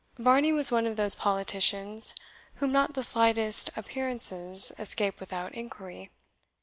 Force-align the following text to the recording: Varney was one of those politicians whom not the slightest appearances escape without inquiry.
Varney 0.17 0.51
was 0.51 0.71
one 0.71 0.87
of 0.87 0.95
those 0.95 1.13
politicians 1.13 2.15
whom 2.55 2.71
not 2.71 2.95
the 2.95 3.03
slightest 3.03 3.69
appearances 3.77 4.71
escape 4.79 5.19
without 5.19 5.53
inquiry. 5.53 6.09